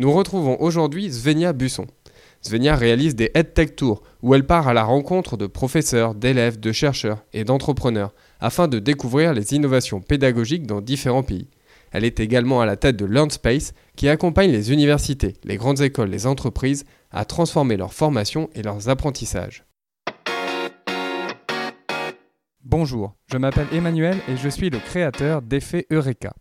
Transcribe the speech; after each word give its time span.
Nous 0.00 0.12
retrouvons 0.12 0.56
aujourd'hui 0.60 1.12
Svenia 1.12 1.52
Busson. 1.52 1.86
Svenia 2.40 2.74
réalise 2.74 3.14
des 3.14 3.30
EdTech 3.34 3.76
Tours 3.76 4.02
où 4.22 4.34
elle 4.34 4.46
part 4.46 4.66
à 4.66 4.72
la 4.72 4.82
rencontre 4.82 5.36
de 5.36 5.46
professeurs, 5.46 6.14
d'élèves, 6.14 6.58
de 6.58 6.72
chercheurs 6.72 7.22
et 7.34 7.44
d'entrepreneurs 7.44 8.14
afin 8.40 8.66
de 8.66 8.78
découvrir 8.78 9.34
les 9.34 9.52
innovations 9.52 10.00
pédagogiques 10.00 10.66
dans 10.66 10.80
différents 10.80 11.22
pays. 11.22 11.50
Elle 11.92 12.06
est 12.06 12.18
également 12.18 12.62
à 12.62 12.64
la 12.64 12.76
tête 12.76 12.96
de 12.96 13.04
LearnSpace 13.04 13.74
qui 13.94 14.08
accompagne 14.08 14.50
les 14.50 14.72
universités, 14.72 15.34
les 15.44 15.58
grandes 15.58 15.82
écoles, 15.82 16.08
les 16.08 16.26
entreprises 16.26 16.86
à 17.10 17.26
transformer 17.26 17.76
leur 17.76 17.92
formation 17.92 18.48
et 18.54 18.62
leurs 18.62 18.88
apprentissages. 18.88 19.66
Bonjour, 22.64 23.12
je 23.30 23.36
m'appelle 23.36 23.68
Emmanuel 23.70 24.16
et 24.28 24.38
je 24.38 24.48
suis 24.48 24.70
le 24.70 24.78
créateur 24.78 25.42
d'Effet 25.42 25.86
Eureka. 25.90 26.32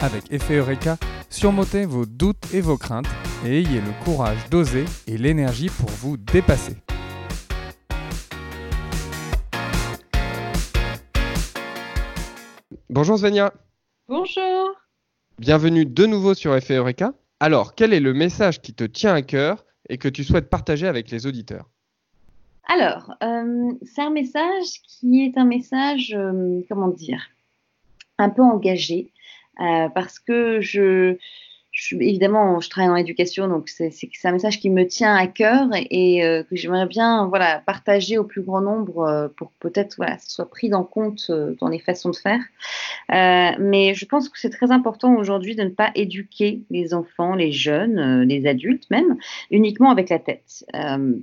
Avec 0.00 0.32
Effet 0.32 0.56
Eureka, 0.56 0.96
surmontez 1.34 1.84
vos 1.84 2.06
doutes 2.06 2.54
et 2.54 2.60
vos 2.60 2.78
craintes 2.78 3.08
et 3.44 3.58
ayez 3.58 3.80
le 3.80 4.04
courage 4.04 4.48
d'oser 4.50 4.84
et 5.08 5.18
l'énergie 5.18 5.68
pour 5.68 5.90
vous 5.90 6.16
dépasser. 6.16 6.76
Bonjour 12.88 13.18
Svenia. 13.18 13.52
Bonjour. 14.08 14.70
Bienvenue 15.40 15.84
de 15.84 16.06
nouveau 16.06 16.34
sur 16.34 16.54
Effet 16.54 16.76
Eureka. 16.76 17.12
Alors, 17.40 17.74
quel 17.74 17.92
est 17.92 18.00
le 18.00 18.14
message 18.14 18.62
qui 18.62 18.72
te 18.72 18.84
tient 18.84 19.14
à 19.14 19.22
cœur 19.22 19.64
et 19.88 19.98
que 19.98 20.08
tu 20.08 20.22
souhaites 20.22 20.48
partager 20.48 20.86
avec 20.86 21.10
les 21.10 21.26
auditeurs? 21.26 21.68
Alors, 22.68 23.12
euh, 23.24 23.72
c'est 23.82 24.02
un 24.02 24.10
message 24.10 24.80
qui 24.86 25.24
est 25.24 25.36
un 25.36 25.44
message, 25.44 26.14
euh, 26.16 26.60
comment 26.68 26.88
dire, 26.88 27.20
un 28.18 28.30
peu 28.30 28.42
engagé, 28.42 29.10
euh, 29.10 29.13
parce 29.56 30.18
que 30.18 30.60
je, 30.60 31.16
évidemment, 31.92 32.60
je 32.60 32.70
travaille 32.70 32.90
en 32.90 32.96
éducation, 32.96 33.48
donc 33.48 33.68
c'est 33.68 33.90
un 34.24 34.32
message 34.32 34.60
qui 34.60 34.70
me 34.70 34.86
tient 34.86 35.14
à 35.14 35.26
cœur 35.26 35.68
et, 35.74 36.24
euh, 36.24 36.42
que 36.44 36.54
j'aimerais 36.54 36.86
bien 36.86 37.26
voilà, 37.26 37.62
partager 37.66 38.16
au 38.16 38.24
plus 38.24 38.42
grand 38.42 38.60
nombre 38.60 39.00
euh, 39.00 39.28
pour 39.36 39.50
peut-être 39.58 39.96
voilà, 39.96 40.18
ce 40.18 40.30
soit 40.30 40.48
pris 40.48 40.72
en 40.72 40.84
compte 40.84 41.26
euh, 41.30 41.54
dans 41.60 41.68
les 41.68 41.80
façons 41.80 42.10
de 42.10 42.16
faire. 42.16 42.40
mais 43.10 43.94
je 43.94 44.06
pense 44.06 44.28
que 44.28 44.38
c'est 44.38 44.50
très 44.50 44.70
important 44.70 45.14
aujourd'hui 45.16 45.56
de 45.56 45.64
ne 45.64 45.70
pas 45.70 45.90
éduquer 45.94 46.62
les 46.70 46.94
enfants, 46.94 47.34
les 47.34 47.50
jeunes, 47.50 48.22
les 48.22 48.46
adultes 48.46 48.88
même, 48.90 49.16
uniquement 49.50 49.90
avec 49.90 50.10
la 50.10 50.18
tête. 50.18 50.64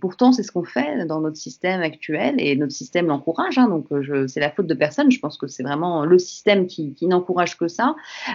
pourtant, 0.00 0.32
c'est 0.32 0.42
ce 0.42 0.52
qu'on 0.52 0.64
fait 0.64 1.04
dans 1.06 1.20
notre 1.20 1.36
système 1.36 1.82
actuel 1.82 2.36
et 2.38 2.56
notre 2.56 2.72
système 2.72 3.06
l'encourage, 3.06 3.58
hein, 3.58 3.68
donc 3.68 3.86
c'est 4.28 4.40
la 4.40 4.50
faute 4.50 4.66
de 4.66 4.74
personne. 4.74 5.10
Je 5.10 5.18
pense 5.20 5.36
que 5.36 5.46
c'est 5.46 5.62
vraiment 5.62 6.04
le 6.04 6.18
système 6.18 6.66
qui, 6.66 6.94
qui 6.94 7.06
n'encourage 7.06 7.56
que 7.58 7.68
ça, 7.68 7.94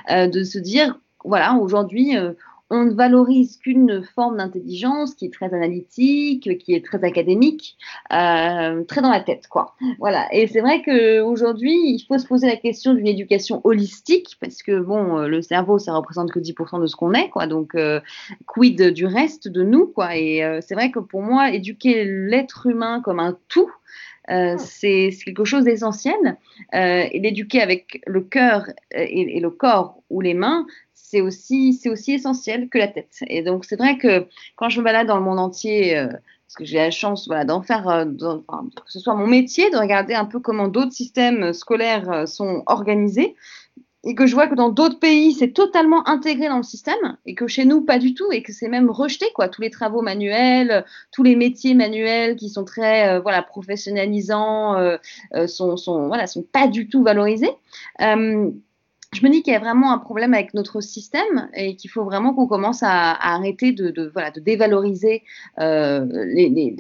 de 0.10 0.44
se 0.44 0.60
dire 0.60 1.00
voilà, 1.24 1.56
aujourd'hui, 1.56 2.18
euh, 2.18 2.34
on 2.70 2.86
ne 2.86 2.94
valorise 2.94 3.58
qu'une 3.58 4.04
forme 4.16 4.38
d'intelligence 4.38 5.14
qui 5.14 5.26
est 5.26 5.34
très 5.34 5.54
analytique, 5.54 6.58
qui 6.58 6.74
est 6.74 6.84
très 6.84 7.04
académique, 7.04 7.78
euh, 8.12 8.84
très 8.86 9.02
dans 9.02 9.12
la 9.12 9.20
tête, 9.20 9.48
quoi. 9.48 9.76
Voilà. 10.00 10.28
Et 10.34 10.48
c'est 10.48 10.62
vrai 10.62 10.82
qu'aujourd'hui, 10.82 11.74
il 11.74 12.04
faut 12.08 12.18
se 12.18 12.26
poser 12.26 12.48
la 12.48 12.56
question 12.56 12.96
d'une 12.96 13.06
éducation 13.06 13.62
holistique, 13.64 14.38
parce 14.40 14.64
que 14.64 14.80
bon, 14.80 15.20
euh, 15.20 15.28
le 15.28 15.42
cerveau, 15.42 15.78
ça 15.78 15.94
représente 15.94 16.32
que 16.32 16.40
10% 16.40 16.82
de 16.82 16.88
ce 16.88 16.96
qu'on 16.96 17.14
est, 17.14 17.30
quoi. 17.30 17.46
Donc, 17.46 17.76
quid 18.48 18.82
du 18.82 19.06
reste 19.06 19.48
de 19.48 19.64
nous, 19.64 19.86
quoi? 19.86 20.18
Et 20.18 20.42
c'est 20.62 20.74
vrai 20.74 20.90
que 20.90 21.00
pour 21.00 21.22
moi, 21.22 21.52
éduquer 21.52 22.06
l'être 22.06 22.66
humain 22.66 23.02
comme 23.02 23.20
un 23.20 23.38
tout, 23.50 23.72
c'est 24.28 25.10
quelque 25.26 25.46
chose 25.46 25.64
d'essentiel. 25.66 26.38
et 26.74 27.20
l'éduquer 27.20 27.62
avec 27.62 28.02
le 28.08 28.22
cœur 28.22 28.66
et, 28.92 29.40
le 29.40 29.50
corps 29.50 30.02
ou 30.10 30.22
les 30.22 30.34
mains, 30.34 30.66
c'est 31.14 31.22
aussi, 31.22 31.74
c'est 31.74 31.90
aussi 31.90 32.14
essentiel 32.14 32.70
que 32.70 32.80
la 32.80 32.88
tête. 32.88 33.18
Et 33.28 33.44
donc, 33.44 33.66
c'est 33.66 33.76
vrai 33.76 34.00
que 34.00 34.26
quand 34.56 34.70
je 34.70 34.80
me 34.80 34.84
balade 34.84 35.06
dans 35.06 35.18
le 35.18 35.24
monde 35.24 35.38
entier, 35.38 35.96
euh, 35.96 36.08
parce 36.08 36.56
que 36.58 36.66
j'ai 36.66 36.78
la 36.78 36.90
chance 36.90 37.28
voilà, 37.28 37.46
d'en 37.46 37.62
faire, 37.62 37.88
euh, 37.88 38.06
que 38.06 38.92
ce 38.92 39.00
soit 39.00 39.14
mon 39.14 39.28
métier, 39.28 39.70
de 39.70 39.78
regarder 39.78 40.16
un 40.16 40.26
peu 40.26 40.40
comment 40.40 40.68
d'autres 40.68 40.92
systèmes 40.92 41.54
scolaires 41.54 42.12
euh, 42.12 42.26
sont 42.26 42.64
organisés, 42.66 43.36
et 44.04 44.16
que 44.16 44.26
je 44.26 44.34
vois 44.36 44.48
que 44.48 44.56
dans 44.56 44.70
d'autres 44.70 45.00
pays, 45.00 45.34
c'est 45.34 45.52
totalement 45.52 46.08
intégré 46.08 46.50
dans 46.50 46.58
le 46.58 46.64
système, 46.64 47.18
et 47.26 47.36
que 47.36 47.48
chez 47.48 47.66
nous, 47.66 47.82
pas 47.82 48.00
du 48.00 48.14
tout, 48.14 48.32
et 48.32 48.44
que 48.44 48.52
c'est 48.52 48.68
même 48.68 48.90
rejeté, 48.90 49.28
quoi. 49.34 49.48
Tous 49.48 49.62
les 49.62 49.70
travaux 49.70 50.02
manuels, 50.02 50.86
tous 51.12 51.24
les 51.24 51.36
métiers 51.36 51.74
manuels 51.74 52.36
qui 52.36 52.50
sont 52.50 52.66
très, 52.66 53.20
voilà, 53.22 53.42
professionnalisants, 53.42 54.76
sont, 55.48 55.78
sont, 55.78 56.08
voilà, 56.08 56.28
sont 56.28 56.44
pas 56.44 56.68
du 56.68 56.88
tout 56.88 57.04
valorisés 57.04 57.52
je 59.14 59.24
me 59.24 59.30
dis 59.30 59.44
qu'il 59.44 59.54
y 59.54 59.56
a 59.56 59.60
vraiment 59.60 59.92
un 59.92 59.98
problème 59.98 60.34
avec 60.34 60.54
notre 60.54 60.82
système 60.82 61.50
et 61.54 61.76
qu'il 61.76 61.90
faut 61.90 62.04
vraiment 62.04 62.34
qu'on 62.34 62.48
commence 62.48 62.84
à, 62.84 63.14
arrêter 63.34 63.72
de, 63.72 64.12
voilà, 64.14 64.32
de 64.32 64.40
dévaloriser 64.40 65.24
euh, 65.60 66.06
les, 66.26 66.76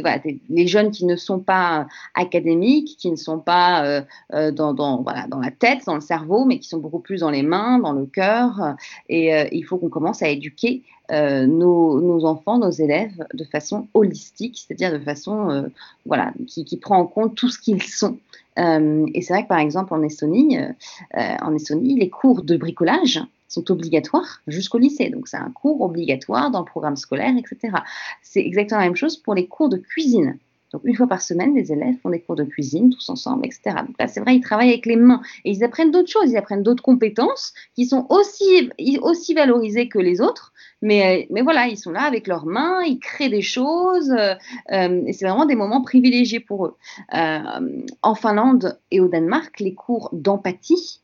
les, 0.50 0.68
jeunes 0.68 0.92
qui 0.92 1.06
ne 1.06 1.16
sont 1.16 1.40
pas 1.40 1.88
académiques, 2.16 2.98
qui 2.98 3.12
ne 3.12 3.16
sont 3.16 3.40
pas 3.40 3.86
euh, 3.86 4.02
euh, 4.34 4.52
dans, 4.52 4.74
dans, 4.74 5.02
voilà, 5.02 5.28
dans 5.28 5.40
la 5.40 5.52
tête, 5.52 5.86
dans 5.86 5.96
le 5.96 6.02
cerveau, 6.02 6.46
mais 6.46 6.60
qui 6.60 6.68
sont 6.68 6.80
beaucoup 6.80 7.00
plus 7.00 7.22
dans 7.22 7.30
les 7.30 7.44
mains, 7.44 7.80
dans 7.80 7.94
le 7.94 8.06
cœur. 8.06 8.76
Et 9.10 9.32
il 9.52 9.64
faut 9.64 9.78
qu'on 9.78 9.90
commence 9.90 10.22
à 10.22 10.30
éduquer 10.30 10.84
nos, 11.12 12.02
nos, 12.02 12.26
enfants, 12.26 12.58
nos 12.58 12.72
élèves 12.72 13.26
de 13.34 13.44
façon 13.44 13.88
holistique, 13.94 14.66
c'est-à-dire 14.66 14.92
de 14.92 15.04
façon 15.04 15.70
voilà, 16.06 16.34
qui, 16.48 16.66
qui, 16.66 16.78
prend 16.78 16.98
en 16.98 17.06
compte 17.06 17.36
tout 17.36 17.50
ce 17.50 17.60
qu'ils 17.60 17.84
sont. 17.84 18.18
Euh, 18.60 19.06
et 19.14 19.22
c'est 19.22 19.34
vrai 19.34 19.44
que 19.44 19.48
par 19.48 19.60
exemple 19.60 19.94
en 19.94 20.04
Estonie, 20.04 20.58
euh, 20.58 20.72
euh, 21.18 21.36
en 21.42 21.56
Estonie, 21.56 21.96
les 21.96 22.10
cours 22.10 22.44
de 22.44 22.58
bricolage 22.58 23.22
sont 23.48 23.72
obligatoires 23.72 24.42
jusqu'au 24.48 24.78
lycée. 24.78 25.10
Donc 25.10 25.28
c'est 25.28 25.38
un 25.38 25.52
cours 25.52 25.82
obligatoire 25.82 26.52
dans 26.52 26.60
le 26.60 26.66
programme 26.66 26.96
scolaire, 26.96 27.34
etc. 27.38 27.78
C'est 28.22 28.42
exactement 28.42 28.82
la 28.82 28.88
même 28.88 28.96
chose 28.96 29.18
pour 29.18 29.36
les 29.36 29.48
cours 29.48 29.70
de 29.70 29.78
cuisine. 29.78 30.38
Donc 30.74 30.82
une 30.86 30.96
fois 30.96 31.08
par 31.08 31.22
semaine, 31.22 31.54
les 31.54 31.72
élèves 31.72 31.96
font 32.02 32.10
des 32.10 32.20
cours 32.20 32.36
de 32.36 32.44
cuisine 32.44 32.90
tous 32.90 33.08
ensemble, 33.10 33.46
etc. 33.46 33.76
C'est 34.08 34.20
vrai, 34.20 34.36
ils 34.36 34.42
travaillent 34.42 34.72
avec 34.72 34.88
les 34.88 34.96
mains 34.96 35.22
et 35.46 35.52
ils 35.52 35.64
apprennent 35.64 35.92
d'autres 35.92 36.10
choses, 36.10 36.32
ils 36.32 36.38
apprennent 36.38 36.64
d'autres 36.64 36.82
compétences 36.82 37.54
qui 37.76 37.86
sont 37.86 38.08
aussi, 38.10 38.72
aussi 39.02 39.36
valorisées 39.36 39.88
que 39.88 40.00
les 40.00 40.20
autres. 40.20 40.52
Mais, 40.82 41.28
mais 41.30 41.42
voilà, 41.42 41.68
ils 41.68 41.78
sont 41.78 41.92
là 41.92 42.02
avec 42.02 42.28
leurs 42.28 42.48
mains, 42.48 42.82
ils 42.82 43.00
créent 43.00 43.30
des 43.30 43.44
choses 43.44 44.10
euh, 44.10 44.34
euh, 44.72 45.04
et 45.06 45.14
c'est 45.14 45.26
vraiment 45.26 45.46
des 45.46 45.56
moments 45.56 45.82
privilégiés 45.82 46.40
pour 46.40 46.66
eux. 46.66 46.76
Euh, 47.14 47.84
en 48.02 48.16
Finlande 48.16 48.80
et 48.90 49.00
au 49.00 49.08
Danemark, 49.08 49.60
les 49.60 49.76
cours 49.76 50.10
d'empathie, 50.12 51.02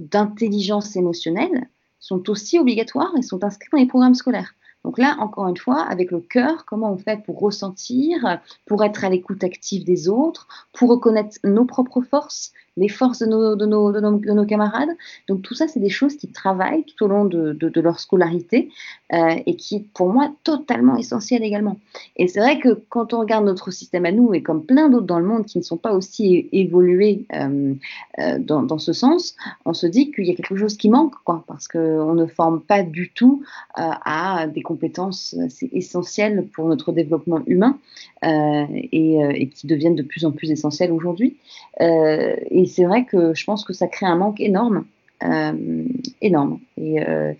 d'intelligence 0.00 0.96
émotionnelle 0.96 1.68
sont 2.00 2.28
aussi 2.28 2.58
obligatoires 2.58 3.12
et 3.16 3.22
sont 3.22 3.42
inscrits 3.44 3.68
dans 3.72 3.78
les 3.78 3.86
programmes 3.86 4.14
scolaires. 4.14 4.54
Donc 4.86 4.98
là, 4.98 5.16
encore 5.18 5.48
une 5.48 5.56
fois, 5.56 5.82
avec 5.82 6.12
le 6.12 6.20
cœur, 6.20 6.64
comment 6.64 6.92
on 6.92 6.96
fait 6.96 7.20
pour 7.24 7.40
ressentir, 7.40 8.38
pour 8.66 8.84
être 8.84 9.04
à 9.04 9.10
l'écoute 9.10 9.42
active 9.42 9.82
des 9.82 10.08
autres, 10.08 10.46
pour 10.72 10.88
reconnaître 10.88 11.38
nos 11.42 11.64
propres 11.64 12.02
forces, 12.02 12.52
les 12.76 12.88
forces 12.88 13.20
de 13.20 13.26
nos, 13.26 13.56
de 13.56 13.66
nos, 13.66 13.92
de 13.92 14.00
nos, 14.00 14.44
camarades. 14.44 14.90
Donc 15.28 15.42
tout 15.42 15.54
ça, 15.54 15.66
c'est 15.66 15.80
des 15.80 15.88
choses 15.88 16.16
qui 16.16 16.28
travaillent 16.28 16.84
tout 16.84 17.04
au 17.04 17.08
long 17.08 17.24
de, 17.24 17.80
leur 17.80 18.00
scolarité 18.00 18.70
euh, 19.12 19.36
et 19.46 19.56
qui 19.56 19.80
pour 19.94 20.12
moi, 20.12 20.32
totalement 20.44 20.96
essentielles 20.96 21.42
également. 21.42 21.78
Et 22.16 22.28
c'est 22.28 22.40
vrai 22.40 22.58
que 22.58 22.80
quand 22.88 23.14
on 23.14 23.20
regarde 23.20 23.44
notre 23.44 23.70
système 23.70 24.04
à 24.04 24.12
nous, 24.12 24.34
et 24.34 24.42
comme 24.42 24.64
plein 24.64 24.88
d'autres 24.88 25.06
dans 25.06 25.18
le 25.18 25.26
monde 25.26 25.46
qui 25.46 25.58
ne 25.58 25.62
sont 25.62 25.76
pas 25.76 25.92
aussi 25.92 26.48
évolués 26.52 27.24
euh, 27.34 27.74
euh, 28.18 28.38
dans, 28.38 28.78
ce 28.78 28.92
sens, 28.92 29.36
on 29.64 29.72
se 29.72 29.86
dit 29.86 30.10
qu'il 30.10 30.26
y 30.26 30.30
a 30.30 30.34
quelque 30.34 30.56
chose 30.56 30.76
qui 30.76 30.90
manque, 30.90 31.14
parce 31.46 31.68
qu'on 31.68 32.14
ne 32.14 32.26
forme 32.26 32.60
pas 32.60 32.82
du 32.82 33.10
tout 33.10 33.42
à 33.74 34.46
des 34.48 34.62
compétences 34.62 35.34
essentielles 35.72 36.46
pour 36.54 36.68
notre 36.68 36.92
développement 36.92 37.40
humain 37.46 37.78
et, 38.22 39.50
qui 39.54 39.66
deviennent 39.66 39.94
de 39.94 40.02
plus 40.02 40.24
en 40.24 40.32
plus 40.32 40.50
essentielles 40.50 40.92
aujourd'hui. 40.92 41.36
C'est 42.66 42.84
vrai 42.84 43.04
que 43.04 43.34
je 43.34 43.44
pense 43.44 43.64
que 43.64 43.72
ça 43.72 43.86
crée 43.86 44.06
un 44.06 44.16
manque 44.16 44.40
énorme, 44.40 44.84
euh, 45.22 45.84
énorme. 46.20 46.58
Euh, 46.78 47.32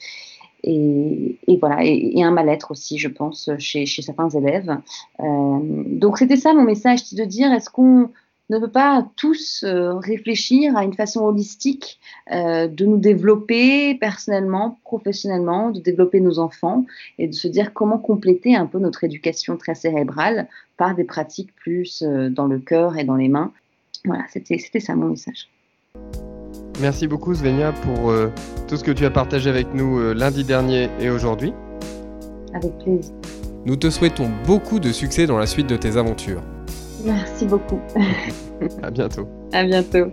et, 0.64 1.38
et, 1.46 1.56
voilà, 1.58 1.84
et, 1.84 2.22
un 2.22 2.32
mal-être 2.32 2.72
aussi, 2.72 2.98
je 2.98 3.08
pense, 3.08 3.50
chez, 3.58 3.86
chez 3.86 4.02
certains 4.02 4.30
élèves. 4.30 4.76
Euh, 5.20 5.58
donc 5.86 6.18
c'était 6.18 6.36
ça 6.36 6.54
mon 6.54 6.64
message, 6.64 7.04
c'est 7.04 7.16
de 7.16 7.24
dire 7.24 7.52
est-ce 7.52 7.70
qu'on 7.70 8.10
ne 8.48 8.58
peut 8.58 8.70
pas 8.70 9.06
tous 9.16 9.64
réfléchir 9.64 10.76
à 10.76 10.84
une 10.84 10.94
façon 10.94 11.24
holistique 11.24 11.98
de 12.30 12.84
nous 12.84 12.96
développer 12.96 13.96
personnellement, 13.96 14.78
professionnellement, 14.84 15.70
de 15.70 15.80
développer 15.80 16.20
nos 16.20 16.38
enfants 16.38 16.84
et 17.18 17.28
de 17.28 17.34
se 17.34 17.48
dire 17.48 17.72
comment 17.72 17.98
compléter 17.98 18.54
un 18.56 18.66
peu 18.66 18.78
notre 18.78 19.04
éducation 19.04 19.56
très 19.56 19.74
cérébrale 19.74 20.48
par 20.76 20.94
des 20.94 21.04
pratiques 21.04 21.54
plus 21.56 22.02
dans 22.02 22.46
le 22.46 22.58
cœur 22.60 22.96
et 22.96 23.04
dans 23.04 23.16
les 23.16 23.28
mains. 23.28 23.52
Voilà, 24.06 24.24
c'était 24.28 24.80
ça 24.80 24.94
mon 24.94 25.10
message. 25.10 25.48
Merci 26.80 27.08
beaucoup 27.08 27.34
Svenia 27.34 27.72
pour 27.72 28.10
euh, 28.10 28.30
tout 28.68 28.76
ce 28.76 28.84
que 28.84 28.90
tu 28.90 29.04
as 29.04 29.10
partagé 29.10 29.50
avec 29.50 29.72
nous 29.74 29.98
euh, 29.98 30.12
lundi 30.12 30.44
dernier 30.44 30.88
et 31.00 31.10
aujourd'hui. 31.10 31.52
Avec 32.54 32.76
plaisir. 32.78 33.12
Nous 33.64 33.76
te 33.76 33.90
souhaitons 33.90 34.30
beaucoup 34.46 34.78
de 34.78 34.92
succès 34.92 35.26
dans 35.26 35.38
la 35.38 35.46
suite 35.46 35.66
de 35.66 35.76
tes 35.76 35.96
aventures. 35.96 36.42
Merci 37.04 37.46
beaucoup. 37.46 37.80
à 38.82 38.90
bientôt. 38.90 39.28
À 39.52 39.64
bientôt. 39.64 40.10